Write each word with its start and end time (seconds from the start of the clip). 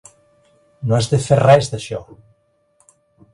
No 0.91 0.95
has 0.99 1.09
de 1.11 1.19
fer 1.25 1.37
res 1.41 1.69
d'això! 1.75 2.01